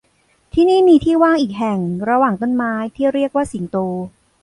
[0.53, 3.77] ที่นี่มีที่ว่างอีกแห่งระหว่างต้นไม้ที่เรียกว่าสิงโต